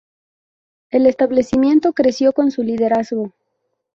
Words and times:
El 0.89 1.05
establecimiento 1.05 1.93
creció 1.93 2.33
con 2.33 2.49
su 2.49 2.63
liderazgo. 2.63 3.33